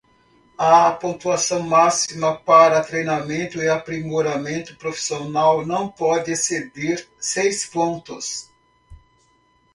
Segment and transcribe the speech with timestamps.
[0.57, 8.49] A pontuação máxima para treinamento e aprimoramento profissional não pode exceder seis pontos.